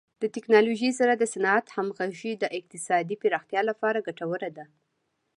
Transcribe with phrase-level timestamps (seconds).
[0.21, 4.65] د ټکنالوژۍ سره د صنعت همغږي د اقتصادي پراختیا لپاره ګټوره ده.